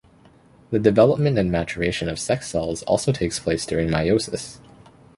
The 0.71 0.79
development 0.79 1.37
and 1.37 1.51
maturation 1.51 2.09
of 2.09 2.17
sex 2.17 2.47
cells 2.49 2.81
also 2.85 3.11
takes 3.11 3.37
place 3.37 3.67
during 3.67 3.89
meiosis. 3.89 4.57